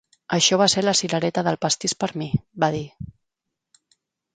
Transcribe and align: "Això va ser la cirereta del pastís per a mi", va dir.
"Això 0.37 0.57
va 0.61 0.67
ser 0.73 0.83
la 0.83 0.93
cirereta 1.01 1.45
del 1.49 1.61
pastís 1.67 1.95
per 2.03 2.11
a 2.17 2.23
mi", 2.25 2.33
va 2.65 2.75
dir. 2.81 2.87